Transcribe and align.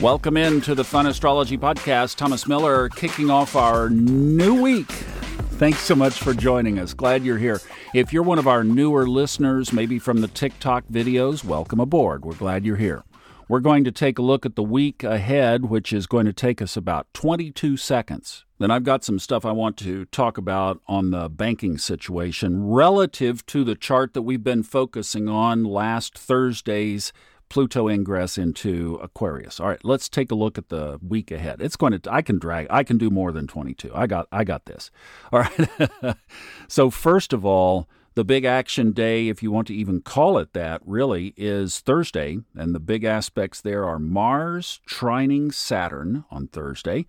Welcome 0.00 0.38
in 0.38 0.62
to 0.62 0.74
the 0.74 0.82
Fun 0.82 1.06
Astrology 1.06 1.58
Podcast. 1.58 2.16
Thomas 2.16 2.48
Miller 2.48 2.88
kicking 2.88 3.28
off 3.28 3.54
our 3.54 3.90
new 3.90 4.62
week. 4.62 4.88
Thanks 4.88 5.80
so 5.80 5.94
much 5.94 6.14
for 6.14 6.32
joining 6.32 6.78
us. 6.78 6.94
Glad 6.94 7.22
you're 7.22 7.36
here. 7.36 7.60
If 7.92 8.10
you're 8.10 8.22
one 8.22 8.38
of 8.38 8.48
our 8.48 8.64
newer 8.64 9.06
listeners, 9.06 9.74
maybe 9.74 9.98
from 9.98 10.22
the 10.22 10.28
TikTok 10.28 10.86
videos, 10.86 11.44
welcome 11.44 11.80
aboard. 11.80 12.24
We're 12.24 12.32
glad 12.32 12.64
you're 12.64 12.76
here. 12.76 13.04
We're 13.46 13.60
going 13.60 13.84
to 13.84 13.92
take 13.92 14.18
a 14.18 14.22
look 14.22 14.46
at 14.46 14.56
the 14.56 14.62
week 14.62 15.04
ahead, 15.04 15.66
which 15.66 15.92
is 15.92 16.06
going 16.06 16.24
to 16.24 16.32
take 16.32 16.62
us 16.62 16.78
about 16.78 17.12
22 17.12 17.76
seconds. 17.76 18.46
Then 18.58 18.70
I've 18.70 18.84
got 18.84 19.04
some 19.04 19.18
stuff 19.18 19.44
I 19.44 19.52
want 19.52 19.76
to 19.78 20.06
talk 20.06 20.38
about 20.38 20.80
on 20.86 21.10
the 21.10 21.28
banking 21.28 21.76
situation 21.76 22.66
relative 22.66 23.44
to 23.46 23.64
the 23.64 23.74
chart 23.74 24.14
that 24.14 24.22
we've 24.22 24.42
been 24.42 24.62
focusing 24.62 25.28
on 25.28 25.64
last 25.64 26.16
Thursday's 26.16 27.12
Pluto 27.50 27.88
ingress 27.88 28.38
into 28.38 28.98
Aquarius. 29.02 29.60
All 29.60 29.68
right, 29.68 29.84
let's 29.84 30.08
take 30.08 30.30
a 30.30 30.36
look 30.36 30.56
at 30.56 30.70
the 30.70 30.98
week 31.06 31.30
ahead. 31.30 31.60
It's 31.60 31.76
going 31.76 31.98
to 31.98 32.12
I 32.12 32.22
can 32.22 32.38
drag 32.38 32.68
I 32.70 32.84
can 32.84 32.96
do 32.96 33.10
more 33.10 33.32
than 33.32 33.46
22. 33.46 33.90
I 33.94 34.06
got 34.06 34.26
I 34.32 34.44
got 34.44 34.64
this. 34.64 34.90
All 35.32 35.40
right. 35.40 36.16
so 36.68 36.88
first 36.88 37.32
of 37.32 37.44
all, 37.44 37.88
the 38.14 38.24
big 38.24 38.44
action 38.44 38.92
day, 38.92 39.28
if 39.28 39.42
you 39.42 39.50
want 39.50 39.66
to 39.68 39.74
even 39.74 40.00
call 40.00 40.38
it 40.38 40.52
that, 40.52 40.80
really 40.84 41.32
is 41.36 41.80
Thursday, 41.80 42.38
and 42.56 42.74
the 42.74 42.80
big 42.80 43.04
aspects 43.04 43.60
there 43.60 43.84
are 43.84 43.98
Mars 43.98 44.80
trining 44.88 45.52
Saturn 45.52 46.24
on 46.30 46.48
Thursday, 46.48 47.06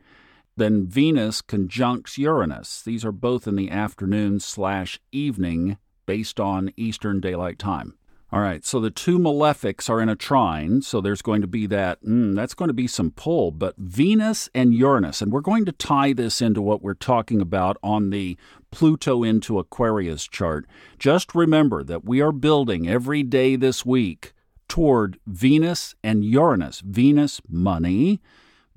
then 0.57 0.85
Venus 0.85 1.41
conjuncts 1.41 2.17
Uranus. 2.17 2.81
These 2.83 3.03
are 3.03 3.11
both 3.11 3.47
in 3.47 3.55
the 3.55 3.71
afternoon 3.71 4.39
slash 4.39 4.99
evening 5.11 5.77
based 6.05 6.39
on 6.39 6.71
Eastern 6.77 7.19
Daylight 7.19 7.57
Time. 7.57 7.95
All 8.33 8.39
right, 8.39 8.63
so 8.63 8.79
the 8.79 8.89
two 8.89 9.19
malefics 9.19 9.89
are 9.89 9.99
in 9.99 10.07
a 10.07 10.15
trine, 10.15 10.81
so 10.81 11.01
there's 11.01 11.21
going 11.21 11.41
to 11.41 11.47
be 11.47 11.67
that, 11.67 12.01
mm, 12.01 12.33
that's 12.33 12.53
going 12.53 12.69
to 12.69 12.73
be 12.73 12.87
some 12.87 13.11
pull. 13.11 13.51
But 13.51 13.75
Venus 13.77 14.49
and 14.55 14.73
Uranus, 14.73 15.21
and 15.21 15.33
we're 15.33 15.41
going 15.41 15.65
to 15.65 15.73
tie 15.73 16.13
this 16.13 16.41
into 16.41 16.61
what 16.61 16.81
we're 16.81 16.93
talking 16.93 17.41
about 17.41 17.75
on 17.83 18.09
the 18.09 18.37
Pluto 18.71 19.21
into 19.21 19.59
Aquarius 19.59 20.25
chart. 20.29 20.65
Just 20.97 21.35
remember 21.35 21.83
that 21.83 22.05
we 22.05 22.21
are 22.21 22.31
building 22.31 22.87
every 22.87 23.21
day 23.21 23.57
this 23.57 23.85
week 23.85 24.31
toward 24.69 25.19
Venus 25.27 25.93
and 26.01 26.23
Uranus. 26.23 26.79
Venus, 26.79 27.41
money, 27.49 28.21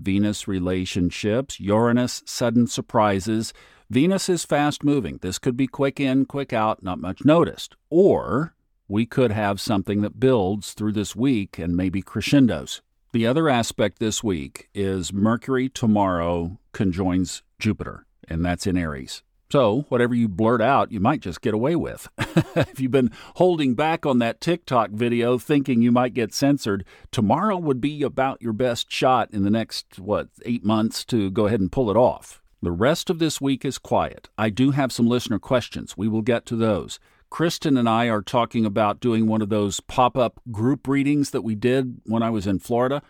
Venus, 0.00 0.48
relationships, 0.48 1.60
Uranus, 1.60 2.24
sudden 2.26 2.66
surprises. 2.66 3.52
Venus 3.88 4.28
is 4.28 4.44
fast 4.44 4.82
moving. 4.82 5.18
This 5.22 5.38
could 5.38 5.56
be 5.56 5.68
quick 5.68 6.00
in, 6.00 6.24
quick 6.24 6.52
out, 6.52 6.82
not 6.82 6.98
much 6.98 7.24
noticed. 7.24 7.76
Or 7.88 8.56
we 8.88 9.06
could 9.06 9.32
have 9.32 9.60
something 9.60 10.02
that 10.02 10.20
builds 10.20 10.72
through 10.72 10.92
this 10.92 11.16
week 11.16 11.58
and 11.58 11.76
maybe 11.76 12.02
crescendos. 12.02 12.82
The 13.12 13.26
other 13.26 13.48
aspect 13.48 13.98
this 13.98 14.24
week 14.24 14.68
is 14.74 15.12
Mercury 15.12 15.68
tomorrow 15.68 16.58
conjoins 16.72 17.42
Jupiter, 17.58 18.06
and 18.28 18.44
that's 18.44 18.66
in 18.66 18.76
Aries. 18.76 19.22
So, 19.52 19.82
whatever 19.88 20.16
you 20.16 20.26
blurt 20.26 20.60
out, 20.60 20.90
you 20.90 20.98
might 20.98 21.20
just 21.20 21.40
get 21.40 21.54
away 21.54 21.76
with. 21.76 22.08
if 22.56 22.80
you've 22.80 22.90
been 22.90 23.12
holding 23.36 23.74
back 23.74 24.04
on 24.04 24.18
that 24.18 24.40
TikTok 24.40 24.90
video 24.90 25.38
thinking 25.38 25.80
you 25.80 25.92
might 25.92 26.12
get 26.12 26.34
censored, 26.34 26.84
tomorrow 27.12 27.56
would 27.56 27.80
be 27.80 28.02
about 28.02 28.42
your 28.42 28.52
best 28.52 28.90
shot 28.90 29.30
in 29.32 29.44
the 29.44 29.50
next, 29.50 30.00
what, 30.00 30.28
eight 30.44 30.64
months 30.64 31.04
to 31.04 31.30
go 31.30 31.46
ahead 31.46 31.60
and 31.60 31.70
pull 31.70 31.88
it 31.88 31.96
off. 31.96 32.42
The 32.62 32.72
rest 32.72 33.10
of 33.10 33.20
this 33.20 33.40
week 33.40 33.64
is 33.64 33.78
quiet. 33.78 34.28
I 34.36 34.50
do 34.50 34.72
have 34.72 34.90
some 34.90 35.06
listener 35.06 35.38
questions. 35.38 35.96
We 35.96 36.08
will 36.08 36.22
get 36.22 36.46
to 36.46 36.56
those. 36.56 36.98
Kristen 37.30 37.76
and 37.76 37.88
I 37.88 38.08
are 38.08 38.22
talking 38.22 38.64
about 38.64 39.00
doing 39.00 39.26
one 39.26 39.42
of 39.42 39.48
those 39.48 39.80
pop 39.80 40.16
up 40.16 40.40
group 40.50 40.86
readings 40.86 41.30
that 41.30 41.42
we 41.42 41.54
did 41.54 42.00
when 42.04 42.22
I 42.22 42.30
was 42.30 42.46
in 42.46 42.58
Florida. 42.58 43.02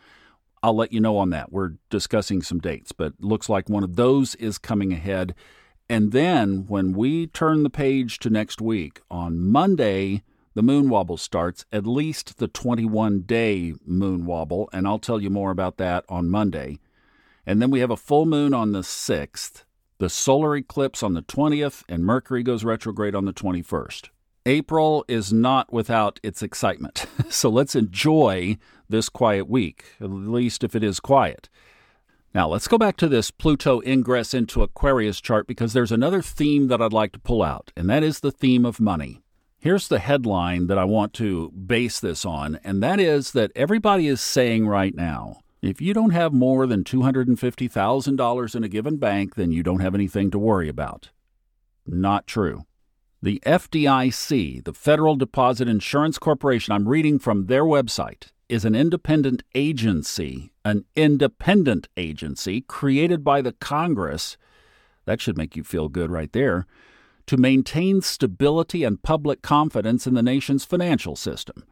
I'll 0.63 0.77
let 0.77 0.93
you 0.93 1.01
know 1.01 1.19
on 1.19 1.31
that. 1.31 1.53
We're 1.53 1.73
discussing 1.91 2.41
some 2.41 2.59
dates, 2.59 2.93
but 2.93 3.13
looks 3.21 3.51
like 3.51 3.69
one 3.69 3.85
of 3.85 3.97
those 3.97 4.35
is 4.37 4.57
coming 4.57 4.93
ahead. 4.93 5.35
And 5.91 6.13
then 6.13 6.65
when 6.67 6.95
we 6.95 7.27
turn 7.27 7.63
the 7.63 7.71
page 7.71 8.19
to 8.21 8.31
next 8.31 8.63
week, 8.63 9.03
on 9.11 9.39
Monday, 9.39 10.23
the 10.55 10.63
moon 10.63 10.89
wobble 10.89 11.19
starts, 11.19 11.67
at 11.71 11.87
least 11.87 12.39
the 12.39 12.49
21 12.49 13.23
day 13.23 13.75
moon 13.85 14.25
wobble, 14.25 14.71
and 14.73 14.87
I'll 14.87 14.99
tell 14.99 15.21
you 15.21 15.29
more 15.29 15.51
about 15.51 15.77
that 15.77 16.05
on 16.09 16.31
Monday. 16.31 16.79
And 17.45 17.61
then 17.61 17.71
we 17.71 17.81
have 17.81 17.91
a 17.91 17.97
full 17.97 18.25
moon 18.25 18.55
on 18.55 18.73
the 18.73 18.81
6th, 18.81 19.64
the 19.99 20.09
solar 20.09 20.57
eclipse 20.57 21.03
on 21.03 21.15
the 21.15 21.23
20th, 21.23 21.83
and 21.89 22.05
Mercury 22.05 22.43
goes 22.43 22.65
retrograde 22.65 23.15
on 23.15 23.25
the 23.25 23.33
21st. 23.33 24.09
April 24.47 25.05
is 25.09 25.33
not 25.33 25.73
without 25.73 26.21
its 26.23 26.43
excitement. 26.43 27.07
so 27.31 27.49
let's 27.49 27.75
enjoy 27.75 28.59
this 28.89 29.09
quiet 29.09 29.49
week, 29.49 29.85
at 30.01 30.11
least 30.11 30.63
if 30.63 30.75
it 30.75 30.85
is 30.85 31.01
quiet. 31.01 31.49
Now, 32.35 32.49
let's 32.49 32.69
go 32.69 32.77
back 32.77 32.97
to 32.97 33.09
this 33.09 33.31
Pluto 33.31 33.81
ingress 33.87 34.35
into 34.35 34.63
Aquarius 34.63 35.21
chart 35.21 35.47
because 35.47 35.73
there's 35.73 35.93
another 35.93 36.21
theme 36.21 36.67
that 36.69 36.83
I'd 36.83 36.93
like 36.93 37.13
to 37.13 37.21
pull 37.21 37.43
out, 37.43 37.73
and 37.77 37.89
that 37.89 38.03
is 38.03 38.21
the 38.21 38.33
theme 38.33 38.67
of 38.67 38.81
money. 38.81 39.23
Here's 39.57 39.89
the 39.89 40.01
headline 40.01 40.67
that 40.67 40.77
I 40.77 40.85
want 40.85 41.15
to 41.15 41.51
base 41.53 42.01
this 42.01 42.27
on, 42.27 42.59
and 42.65 42.83
that 42.83 43.01
is 43.01 43.33
that 43.33 43.53
everybody 43.55 44.09
is 44.09 44.21
saying 44.21 44.67
right 44.67 44.95
now 44.95 45.39
if 45.69 45.81
you 45.81 45.95
don't 45.95 46.11
have 46.11 46.33
more 46.33 46.67
than 46.67 46.85
$250,000 46.85 48.55
in 48.55 48.65
a 48.65 48.69
given 48.69 48.97
bank, 48.97 49.35
then 49.35 49.53
you 49.53 49.63
don't 49.63 49.81
have 49.81 49.95
anything 49.95 50.31
to 50.31 50.39
worry 50.39 50.69
about. 50.69 51.11
Not 51.87 52.27
true. 52.27 52.65
The 53.23 53.41
FDIC, 53.47 54.65
the 54.65 54.75
Federal 54.75 55.17
Deposit 55.17 55.69
Insurance 55.69 56.19
Corporation, 56.19 56.73
I'm 56.73 56.89
reading 56.89 57.19
from 57.19 57.47
their 57.47 57.65
website, 57.65 58.33
is 58.49 58.65
an 58.65 58.75
independent 58.75 59.43
agency, 59.55 60.53
an 60.65 60.85
independent 60.95 61.89
agency 61.97 62.61
created 62.61 63.25
by 63.25 63.41
the 63.41 63.53
Congress. 63.53 64.37
That 65.07 65.21
should 65.21 65.39
make 65.39 65.57
you 65.57 65.65
feel 65.65 65.89
good 65.89 66.11
right 66.11 66.33
there. 66.33 66.67
To 67.29 67.39
maintain 67.39 68.03
stability 68.03 68.85
and 68.85 69.03
public 69.03 69.41
confidence 69.41 70.07
in 70.07 70.13
the 70.13 70.23
nation's 70.23 70.67
financial 70.67 71.17
system 71.17 71.65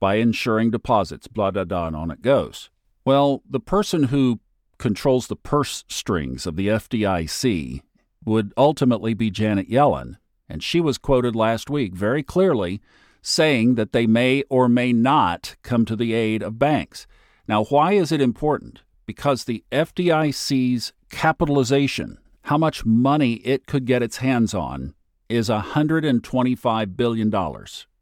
by 0.00 0.16
ensuring 0.16 0.72
deposits, 0.72 1.28
blah, 1.28 1.52
blah, 1.52 1.64
blah, 1.64 1.86
and 1.86 1.94
on 1.94 2.10
it 2.10 2.22
goes. 2.22 2.70
Well, 3.08 3.42
the 3.48 3.58
person 3.58 4.02
who 4.02 4.38
controls 4.76 5.28
the 5.28 5.34
purse 5.34 5.82
strings 5.88 6.46
of 6.46 6.56
the 6.56 6.68
FDIC 6.68 7.80
would 8.26 8.52
ultimately 8.54 9.14
be 9.14 9.30
Janet 9.30 9.70
Yellen 9.70 10.18
and 10.46 10.62
she 10.62 10.78
was 10.78 10.98
quoted 10.98 11.34
last 11.34 11.70
week 11.70 11.94
very 11.94 12.22
clearly 12.22 12.82
saying 13.22 13.76
that 13.76 13.92
they 13.92 14.06
may 14.06 14.42
or 14.50 14.68
may 14.68 14.92
not 14.92 15.56
come 15.62 15.86
to 15.86 15.96
the 15.96 16.12
aid 16.12 16.42
of 16.42 16.58
banks. 16.58 17.06
Now, 17.48 17.64
why 17.64 17.94
is 17.94 18.12
it 18.12 18.20
important? 18.20 18.82
Because 19.06 19.44
the 19.44 19.64
FDIC's 19.72 20.92
capitalization, 21.08 22.18
how 22.42 22.58
much 22.58 22.84
money 22.84 23.36
it 23.36 23.66
could 23.66 23.86
get 23.86 24.02
its 24.02 24.18
hands 24.18 24.52
on, 24.52 24.92
is 25.30 25.48
$125 25.48 26.94
billion. 26.94 27.30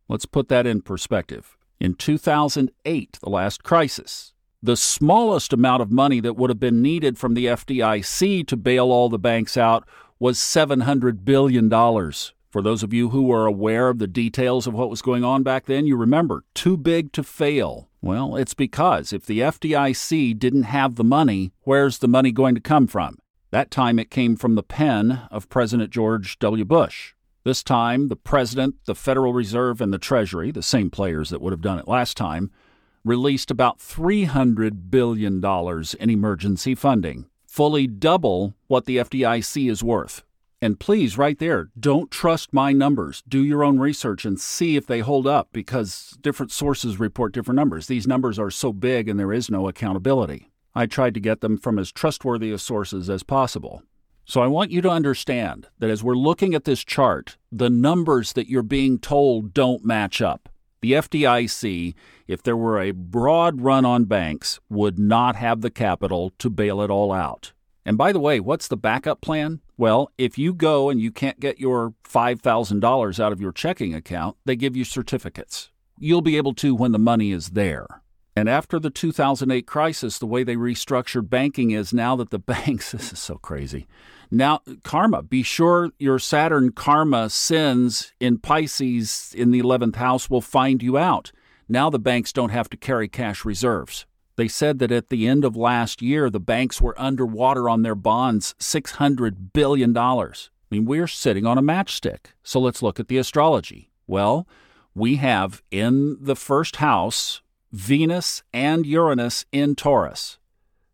Let's 0.08 0.26
put 0.26 0.48
that 0.48 0.66
in 0.66 0.82
perspective. 0.82 1.56
In 1.78 1.94
2008, 1.94 3.18
the 3.22 3.30
last 3.30 3.62
crisis, 3.62 4.32
the 4.62 4.76
smallest 4.76 5.52
amount 5.52 5.82
of 5.82 5.90
money 5.90 6.20
that 6.20 6.36
would 6.36 6.50
have 6.50 6.60
been 6.60 6.82
needed 6.82 7.18
from 7.18 7.34
the 7.34 7.46
FDIC 7.46 8.46
to 8.46 8.56
bail 8.56 8.90
all 8.90 9.08
the 9.08 9.18
banks 9.18 9.56
out 9.56 9.86
was 10.18 10.38
$700 10.38 11.24
billion. 11.24 11.68
For 11.70 12.62
those 12.62 12.82
of 12.82 12.94
you 12.94 13.10
who 13.10 13.30
are 13.32 13.46
aware 13.46 13.88
of 13.88 13.98
the 13.98 14.06
details 14.06 14.66
of 14.66 14.74
what 14.74 14.88
was 14.88 15.02
going 15.02 15.24
on 15.24 15.42
back 15.42 15.66
then, 15.66 15.86
you 15.86 15.96
remember 15.96 16.44
too 16.54 16.76
big 16.76 17.12
to 17.12 17.22
fail. 17.22 17.90
Well, 18.00 18.36
it's 18.36 18.54
because 18.54 19.12
if 19.12 19.26
the 19.26 19.40
FDIC 19.40 20.38
didn't 20.38 20.62
have 20.62 20.94
the 20.94 21.04
money, 21.04 21.52
where's 21.62 21.98
the 21.98 22.08
money 22.08 22.32
going 22.32 22.54
to 22.54 22.60
come 22.60 22.86
from? 22.86 23.18
That 23.50 23.70
time 23.70 23.98
it 23.98 24.10
came 24.10 24.36
from 24.36 24.54
the 24.54 24.62
pen 24.62 25.26
of 25.30 25.48
President 25.48 25.90
George 25.90 26.38
W. 26.38 26.64
Bush. 26.64 27.14
This 27.44 27.62
time, 27.62 28.08
the 28.08 28.16
President, 28.16 28.76
the 28.86 28.94
Federal 28.94 29.32
Reserve, 29.32 29.80
and 29.80 29.92
the 29.92 29.98
Treasury, 29.98 30.50
the 30.50 30.62
same 30.62 30.90
players 30.90 31.30
that 31.30 31.40
would 31.40 31.52
have 31.52 31.60
done 31.60 31.78
it 31.78 31.86
last 31.86 32.16
time, 32.16 32.50
released 33.06 33.50
about 33.52 33.78
$300 33.78 34.90
billion 34.90 35.44
in 36.00 36.10
emergency 36.10 36.74
funding, 36.74 37.26
fully 37.46 37.86
double 37.86 38.54
what 38.66 38.84
the 38.84 38.96
FDIC 38.96 39.70
is 39.70 39.82
worth. 39.82 40.24
And 40.60 40.80
please, 40.80 41.16
right 41.16 41.38
there, 41.38 41.68
don't 41.78 42.10
trust 42.10 42.52
my 42.52 42.72
numbers. 42.72 43.22
Do 43.28 43.44
your 43.44 43.62
own 43.62 43.78
research 43.78 44.24
and 44.24 44.40
see 44.40 44.76
if 44.76 44.86
they 44.86 45.00
hold 45.00 45.26
up 45.26 45.50
because 45.52 46.16
different 46.20 46.50
sources 46.50 46.98
report 46.98 47.32
different 47.32 47.56
numbers. 47.56 47.86
These 47.86 48.08
numbers 48.08 48.38
are 48.38 48.50
so 48.50 48.72
big 48.72 49.08
and 49.08 49.20
there 49.20 49.32
is 49.32 49.50
no 49.50 49.68
accountability. 49.68 50.50
I 50.74 50.86
tried 50.86 51.14
to 51.14 51.20
get 51.20 51.42
them 51.42 51.58
from 51.58 51.78
as 51.78 51.92
trustworthy 51.92 52.50
a 52.50 52.58
sources 52.58 53.08
as 53.08 53.22
possible. 53.22 53.82
So 54.24 54.40
I 54.40 54.48
want 54.48 54.72
you 54.72 54.80
to 54.82 54.90
understand 54.90 55.68
that 55.78 55.90
as 55.90 56.02
we're 56.02 56.14
looking 56.14 56.54
at 56.54 56.64
this 56.64 56.84
chart, 56.84 57.36
the 57.52 57.70
numbers 57.70 58.32
that 58.32 58.48
you're 58.48 58.62
being 58.64 58.98
told 58.98 59.54
don't 59.54 59.84
match 59.84 60.20
up. 60.20 60.48
The 60.86 60.92
FDIC, 60.92 61.96
if 62.28 62.44
there 62.44 62.56
were 62.56 62.80
a 62.80 62.92
broad 62.92 63.60
run 63.60 63.84
on 63.84 64.04
banks, 64.04 64.60
would 64.68 65.00
not 65.00 65.34
have 65.34 65.60
the 65.60 65.68
capital 65.68 66.32
to 66.38 66.48
bail 66.48 66.80
it 66.80 66.90
all 66.90 67.10
out. 67.10 67.52
And 67.84 67.98
by 67.98 68.12
the 68.12 68.20
way, 68.20 68.38
what's 68.38 68.68
the 68.68 68.76
backup 68.76 69.20
plan? 69.20 69.62
Well, 69.76 70.12
if 70.16 70.38
you 70.38 70.54
go 70.54 70.88
and 70.88 71.00
you 71.00 71.10
can't 71.10 71.40
get 71.40 71.58
your 71.58 71.94
$5,000 72.04 73.18
out 73.18 73.32
of 73.32 73.40
your 73.40 73.50
checking 73.50 73.96
account, 73.96 74.36
they 74.44 74.54
give 74.54 74.76
you 74.76 74.84
certificates. 74.84 75.72
You'll 75.98 76.22
be 76.22 76.36
able 76.36 76.54
to 76.54 76.72
when 76.72 76.92
the 76.92 77.00
money 77.00 77.32
is 77.32 77.48
there. 77.48 78.02
And 78.36 78.50
after 78.50 78.78
the 78.78 78.90
2008 78.90 79.66
crisis, 79.66 80.18
the 80.18 80.26
way 80.26 80.44
they 80.44 80.56
restructured 80.56 81.30
banking 81.30 81.70
is 81.70 81.94
now 81.94 82.14
that 82.16 82.28
the 82.28 82.38
banks, 82.38 82.92
this 82.92 83.12
is 83.12 83.18
so 83.18 83.36
crazy. 83.36 83.86
Now, 84.30 84.60
karma, 84.82 85.22
be 85.22 85.42
sure 85.42 85.90
your 85.98 86.18
Saturn 86.18 86.72
karma 86.72 87.30
sins 87.30 88.12
in 88.20 88.38
Pisces 88.38 89.34
in 89.36 89.52
the 89.52 89.62
11th 89.62 89.96
house 89.96 90.28
will 90.28 90.42
find 90.42 90.82
you 90.82 90.98
out. 90.98 91.32
Now 91.68 91.88
the 91.90 91.98
banks 91.98 92.32
don't 92.32 92.50
have 92.50 92.68
to 92.70 92.76
carry 92.76 93.08
cash 93.08 93.44
reserves. 93.44 94.04
They 94.36 94.48
said 94.48 94.80
that 94.80 94.92
at 94.92 95.08
the 95.08 95.26
end 95.26 95.44
of 95.44 95.56
last 95.56 96.02
year, 96.02 96.28
the 96.28 96.40
banks 96.40 96.80
were 96.80 97.00
underwater 97.00 97.70
on 97.70 97.82
their 97.82 97.94
bonds 97.94 98.54
$600 98.60 99.52
billion. 99.54 99.96
I 99.96 100.34
mean, 100.70 100.84
we're 100.84 101.06
sitting 101.06 101.46
on 101.46 101.56
a 101.56 101.62
matchstick. 101.62 102.32
So 102.42 102.60
let's 102.60 102.82
look 102.82 103.00
at 103.00 103.08
the 103.08 103.16
astrology. 103.16 103.90
Well, 104.06 104.46
we 104.94 105.16
have 105.16 105.62
in 105.70 106.18
the 106.20 106.36
first 106.36 106.76
house 106.76 107.40
Venus 107.72 108.42
and 108.52 108.86
Uranus 108.86 109.44
in 109.52 109.74
Taurus. 109.74 110.38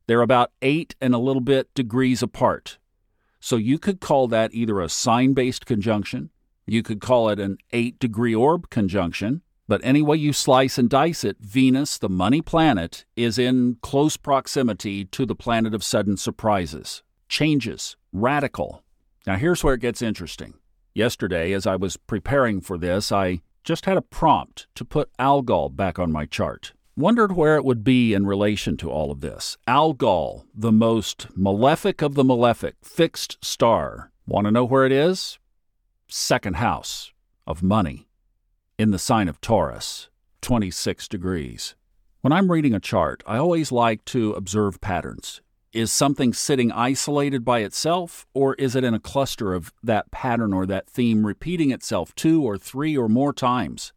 They're 0.07 0.23
about 0.23 0.53
eight 0.63 0.95
and 1.01 1.15
a 1.15 1.19
little 1.19 1.43
bit 1.43 1.73
degrees 1.75 2.23
apart. 2.23 2.79
So 3.41 3.57
you 3.57 3.79
could 3.79 4.01
call 4.01 4.29
that 4.29 4.55
either 4.55 4.81
a 4.81 4.89
sign 4.89 5.33
based 5.33 5.67
conjunction, 5.67 6.31
you 6.67 6.83
could 6.83 7.01
call 7.01 7.29
it 7.29 7.41
an 7.41 7.59
eight 7.73 7.99
degree 7.99 8.35
orb 8.35 8.71
conjunction, 8.71 9.43
but 9.69 9.81
any 9.85 10.03
way 10.03 10.17
you 10.17 10.33
slice 10.33 10.79
and 10.79 10.89
dice 10.89 11.25
it, 11.25 11.37
Venus, 11.41 11.99
the 11.99 12.09
money 12.09 12.41
planet, 12.41 13.05
is 13.17 13.39
in 13.39 13.79
close 13.83 14.17
proximity 14.17 15.05
to 15.07 15.27
the 15.27 15.35
planet 15.35 15.75
of 15.75 15.83
sudden 15.85 16.17
surprises, 16.17 17.03
changes, 17.29 17.97
radical. 18.13 18.83
Now, 19.27 19.37
here's 19.37 19.65
where 19.65 19.75
it 19.75 19.81
gets 19.81 20.03
interesting. 20.03 20.55
Yesterday, 20.95 21.53
as 21.53 21.67
I 21.67 21.77
was 21.77 21.97
preparing 21.97 22.61
for 22.61 22.77
this, 22.77 23.11
I 23.11 23.41
just 23.65 23.87
had 23.87 23.97
a 23.97 24.03
prompt 24.03 24.67
to 24.75 24.85
put 24.85 25.11
Algol 25.19 25.69
back 25.69 25.99
on 25.99 26.13
my 26.13 26.27
chart. 26.27 26.73
Wondered 26.97 27.35
where 27.35 27.57
it 27.57 27.65
would 27.65 27.83
be 27.83 28.13
in 28.13 28.27
relation 28.27 28.77
to 28.77 28.91
all 28.91 29.11
of 29.11 29.21
this. 29.21 29.57
Algol, 29.67 30.45
the 30.55 30.73
most 30.73 31.29
malefic 31.37 32.03
of 32.03 32.15
the 32.15 32.25
malefic, 32.25 32.75
fixed 32.83 33.43
star. 33.43 34.13
Want 34.27 34.47
to 34.47 34.51
know 34.51 34.65
where 34.65 34.85
it 34.85 34.93
is? 34.93 35.39
Second 36.09 36.57
house 36.57 37.13
of 37.47 37.63
money 37.63 38.09
in 38.79 38.91
the 38.91 38.99
sign 38.99 39.29
of 39.29 39.41
Taurus, 39.41 40.09
26 40.43 41.09
degrees. 41.09 41.75
When 42.21 42.33
I'm 42.33 42.53
reading 42.53 42.75
a 42.75 42.81
chart, 42.81 43.23
I 43.27 43.39
always 43.39 43.73
like 43.73 44.05
to 44.07 44.33
observe 44.33 44.81
patterns. 44.81 45.41
Is 45.73 45.91
something 45.91 46.35
sitting 46.35 46.71
isolated 46.71 47.45
by 47.45 47.61
itself, 47.61 48.27
or 48.35 48.55
is 48.55 48.77
it 48.77 48.85
in 48.85 48.93
a 48.93 49.01
cluster 49.01 49.55
of 49.55 49.73
that 49.83 50.11
pattern 50.11 50.53
or 50.53 50.67
that 50.67 50.87
theme 50.87 51.27
repeating 51.27 51.71
itself 51.71 52.15
two 52.15 52.43
or 52.43 52.59
three 52.59 52.97
or 52.97 53.09
more 53.09 53.33
times? 53.33 53.93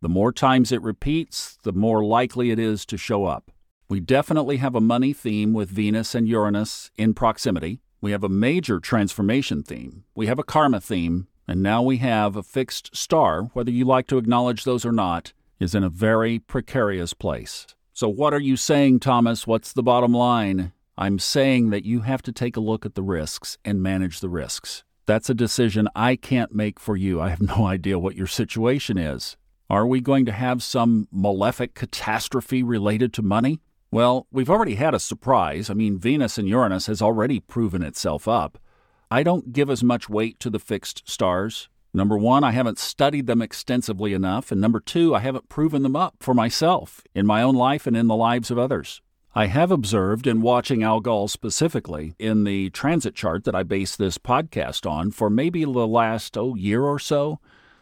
The 0.00 0.08
more 0.08 0.32
times 0.32 0.72
it 0.72 0.82
repeats, 0.82 1.56
the 1.62 1.72
more 1.72 2.04
likely 2.04 2.50
it 2.50 2.58
is 2.58 2.84
to 2.86 2.96
show 2.96 3.26
up. 3.26 3.52
We 3.88 4.00
definitely 4.00 4.56
have 4.56 4.74
a 4.74 4.80
money 4.80 5.12
theme 5.12 5.52
with 5.52 5.68
Venus 5.68 6.14
and 6.14 6.26
Uranus 6.26 6.90
in 6.96 7.14
proximity. 7.14 7.80
We 8.00 8.10
have 8.10 8.24
a 8.24 8.28
major 8.28 8.80
transformation 8.80 9.62
theme. 9.62 10.04
We 10.14 10.26
have 10.26 10.38
a 10.38 10.44
karma 10.44 10.80
theme 10.80 11.28
and 11.50 11.64
now 11.64 11.82
we 11.82 11.96
have 11.96 12.36
a 12.36 12.44
fixed 12.44 12.94
star, 12.94 13.50
whether 13.54 13.72
you 13.72 13.84
like 13.84 14.06
to 14.06 14.18
acknowledge 14.18 14.62
those 14.62 14.84
or 14.84 14.92
not, 14.92 15.32
is 15.58 15.74
in 15.74 15.82
a 15.82 15.88
very 15.88 16.38
precarious 16.38 17.12
place. 17.12 17.74
So, 17.92 18.08
what 18.08 18.32
are 18.32 18.40
you 18.40 18.56
saying, 18.56 19.00
Thomas? 19.00 19.48
What's 19.48 19.72
the 19.72 19.82
bottom 19.82 20.12
line? 20.12 20.72
I'm 21.00 21.18
saying 21.18 21.70
that 21.70 21.86
you 21.86 22.02
have 22.02 22.20
to 22.24 22.32
take 22.32 22.58
a 22.58 22.60
look 22.60 22.84
at 22.84 22.94
the 22.94 23.02
risks 23.02 23.56
and 23.64 23.82
manage 23.82 24.20
the 24.20 24.28
risks. 24.28 24.84
That's 25.06 25.30
a 25.30 25.34
decision 25.34 25.88
I 25.96 26.14
can't 26.14 26.54
make 26.54 26.78
for 26.78 26.94
you. 26.94 27.22
I 27.22 27.30
have 27.30 27.40
no 27.58 27.64
idea 27.64 27.98
what 27.98 28.16
your 28.16 28.26
situation 28.26 28.98
is. 28.98 29.38
Are 29.70 29.86
we 29.86 30.02
going 30.02 30.26
to 30.26 30.32
have 30.32 30.62
some 30.62 31.08
malefic 31.10 31.72
catastrophe 31.72 32.62
related 32.62 33.14
to 33.14 33.22
money? 33.22 33.62
Well, 33.90 34.26
we've 34.30 34.50
already 34.50 34.74
had 34.74 34.92
a 34.92 35.00
surprise. 35.00 35.70
I 35.70 35.74
mean, 35.74 35.98
Venus 35.98 36.36
and 36.36 36.46
Uranus 36.46 36.86
has 36.86 37.00
already 37.00 37.40
proven 37.40 37.82
itself 37.82 38.28
up. 38.28 38.58
I 39.10 39.22
don't 39.22 39.54
give 39.54 39.70
as 39.70 39.82
much 39.82 40.10
weight 40.10 40.38
to 40.40 40.50
the 40.50 40.58
fixed 40.58 41.08
stars. 41.08 41.70
Number 41.94 42.18
one, 42.18 42.44
I 42.44 42.50
haven't 42.50 42.78
studied 42.78 43.26
them 43.26 43.40
extensively 43.40 44.12
enough. 44.12 44.52
And 44.52 44.60
number 44.60 44.80
two, 44.80 45.14
I 45.14 45.20
haven't 45.20 45.48
proven 45.48 45.82
them 45.82 45.96
up 45.96 46.16
for 46.20 46.34
myself 46.34 47.02
in 47.14 47.26
my 47.26 47.40
own 47.40 47.54
life 47.54 47.86
and 47.86 47.96
in 47.96 48.06
the 48.06 48.14
lives 48.14 48.50
of 48.50 48.58
others. 48.58 49.00
I 49.32 49.46
have 49.46 49.70
observed 49.70 50.26
in 50.26 50.42
watching 50.42 50.82
Algol 50.82 51.28
specifically 51.28 52.16
in 52.18 52.42
the 52.42 52.68
transit 52.70 53.14
chart 53.14 53.44
that 53.44 53.54
I 53.54 53.62
base 53.62 53.94
this 53.94 54.18
podcast 54.18 54.90
on 54.90 55.12
for 55.12 55.30
maybe 55.30 55.64
the 55.64 55.86
last 55.86 56.36
oh, 56.36 56.56
year 56.56 56.82
or 56.82 56.98
so 56.98 57.38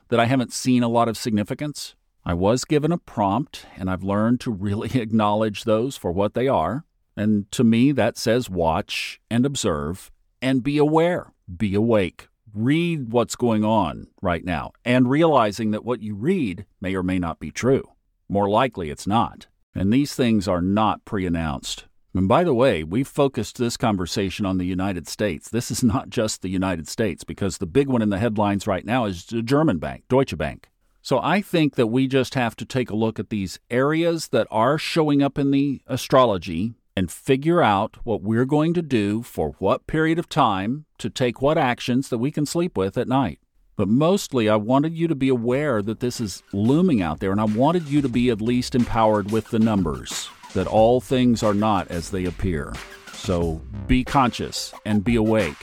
that 0.09 0.21
I 0.21 0.27
haven't 0.27 0.53
seen 0.53 0.83
a 0.83 0.91
lot 0.91 1.09
of 1.09 1.17
significance. 1.17 1.95
I 2.23 2.35
was 2.35 2.67
given 2.67 2.93
a 2.93 2.99
prompt 2.99 3.65
and 3.79 3.89
I've 3.89 4.03
learned 4.03 4.41
to 4.41 4.51
really 4.51 4.91
acknowledge 5.01 5.65
those 5.65 5.97
for 5.97 6.13
what 6.13 6.35
they 6.35 6.49
are. 6.49 6.85
And 7.17 7.51
to 7.53 7.65
me, 7.65 7.93
that 7.93 8.19
says 8.19 8.51
watch 8.51 9.19
and 9.31 9.47
observe 9.47 10.11
and 10.43 10.63
be 10.63 10.77
aware, 10.77 11.33
be 11.57 11.75
awake. 11.75 12.29
Read 12.53 13.11
what's 13.11 13.37
going 13.37 13.65
on 13.65 14.09
right 14.21 14.45
now 14.45 14.73
and 14.85 15.09
realizing 15.09 15.71
that 15.71 15.85
what 15.85 16.03
you 16.03 16.15
read 16.15 16.67
may 16.79 16.95
or 16.95 17.03
may 17.03 17.19
not 17.19 17.41
be 17.41 17.51
true. 17.51 17.85
More 18.29 18.51
likely, 18.51 18.91
it's 18.91 19.07
not. 19.07 19.47
And 19.75 19.93
these 19.93 20.15
things 20.15 20.49
are 20.49 20.63
not 20.63 21.05
pre 21.05 21.27
announced. 21.27 21.87
And 22.15 22.27
by 22.27 22.43
the 22.43 22.55
way, 22.55 22.83
we've 22.83 23.07
focused 23.07 23.59
this 23.59 23.77
conversation 23.77 24.47
on 24.47 24.59
the 24.59 24.65
United 24.65 25.07
States. 25.07 25.49
This 25.49 25.71
is 25.71 25.85
not 25.85 26.11
just 26.11 26.43
the 26.43 26.49
United 26.49 26.89
States, 26.89 27.23
because 27.23 27.59
the 27.59 27.67
big 27.67 27.89
one 27.89 28.03
in 28.03 28.11
the 28.11 28.19
headlines 28.19 28.67
right 28.67 28.85
now 28.85 29.05
is 29.05 29.27
the 29.27 29.43
German 29.43 29.79
bank, 29.79 30.05
Deutsche 30.09 30.37
Bank. 30.37 30.69
So 31.03 31.21
I 31.23 31.41
think 31.41 31.77
that 31.77 31.87
we 31.87 32.07
just 32.07 32.35
have 32.35 32.57
to 32.57 32.65
take 32.65 32.91
a 32.91 32.97
look 32.97 33.19
at 33.19 33.31
these 33.31 33.61
areas 33.71 34.29
that 34.29 34.47
are 34.51 34.79
showing 34.79 35.23
up 35.23 35.39
in 35.39 35.53
the 35.53 35.81
astrology 35.87 36.75
and 36.97 37.11
figure 37.11 37.63
out 37.63 37.97
what 38.05 38.23
we're 38.23 38.45
going 38.45 38.75
to 38.75 38.83
do 38.83 39.23
for 39.23 39.55
what 39.59 39.87
period 39.87 40.19
of 40.19 40.29
time 40.29 40.87
to 40.99 41.09
take 41.09 41.41
what 41.41 41.57
actions 41.57 42.09
that 42.09 42.19
we 42.19 42.33
can 42.33 42.45
sleep 42.45 42.77
with 42.77 42.99
at 42.99 43.07
night. 43.07 43.39
But 43.79 43.89
mostly, 43.89 44.49
I 44.49 44.57
wanted 44.57 44.99
you 44.99 45.07
to 45.07 45.15
be 45.15 45.29
aware 45.29 45.83
that 45.83 46.01
this 46.01 46.21
is 46.21 46.43
looming 46.53 47.01
out 47.01 47.21
there, 47.21 47.31
and 47.31 47.41
I 47.41 47.45
wanted 47.45 47.89
you 47.89 48.03
to 48.03 48.09
be 48.09 48.29
at 48.29 48.41
least 48.41 48.75
empowered 48.75 49.31
with 49.31 49.49
the 49.51 49.61
numbers, 49.61 50.29
that 50.55 50.67
all 50.67 51.01
things 51.01 51.45
are 51.45 51.55
not 51.55 51.89
as 51.89 52.11
they 52.11 52.25
appear. 52.25 52.75
So 53.13 53.61
be 53.87 54.03
conscious 54.03 54.75
and 54.85 55.05
be 55.05 55.15
awake. 55.15 55.57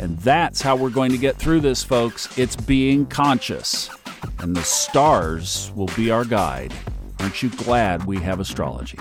And 0.00 0.18
that's 0.20 0.62
how 0.62 0.76
we're 0.76 0.88
going 0.88 1.12
to 1.12 1.18
get 1.18 1.36
through 1.36 1.60
this, 1.60 1.84
folks. 1.84 2.38
It's 2.38 2.56
being 2.56 3.04
conscious. 3.04 3.90
And 4.38 4.56
the 4.56 4.62
stars 4.62 5.70
will 5.74 5.90
be 5.94 6.10
our 6.10 6.24
guide. 6.24 6.72
Aren't 7.20 7.42
you 7.42 7.50
glad 7.50 8.06
we 8.06 8.16
have 8.18 8.40
astrology? 8.40 8.98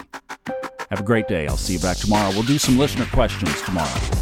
Have 0.89 0.99
a 0.99 1.03
great 1.03 1.29
day. 1.29 1.47
I'll 1.47 1.55
see 1.55 1.73
you 1.73 1.79
back 1.79 1.95
tomorrow. 1.95 2.31
We'll 2.31 2.43
do 2.43 2.57
some 2.57 2.77
listener 2.77 3.05
questions 3.05 3.61
tomorrow. 3.61 4.16